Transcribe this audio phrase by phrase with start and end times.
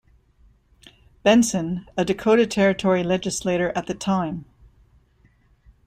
[1.21, 4.45] Benson, a Dakota Territory legislator at the time.